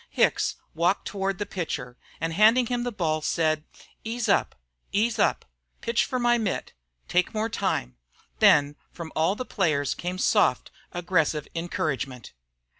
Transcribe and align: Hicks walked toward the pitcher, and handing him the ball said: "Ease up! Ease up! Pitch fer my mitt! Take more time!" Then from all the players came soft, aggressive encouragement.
Hicks 0.09 0.55
walked 0.73 1.05
toward 1.07 1.37
the 1.37 1.45
pitcher, 1.45 1.95
and 2.19 2.33
handing 2.33 2.65
him 2.65 2.81
the 2.81 2.91
ball 2.91 3.21
said: 3.21 3.65
"Ease 4.03 4.27
up! 4.27 4.55
Ease 4.91 5.19
up! 5.19 5.45
Pitch 5.79 6.05
fer 6.05 6.17
my 6.17 6.39
mitt! 6.39 6.73
Take 7.07 7.35
more 7.35 7.49
time!" 7.49 7.97
Then 8.39 8.77
from 8.91 9.11
all 9.15 9.35
the 9.35 9.45
players 9.45 9.93
came 9.93 10.17
soft, 10.17 10.71
aggressive 10.91 11.47
encouragement. 11.53 12.33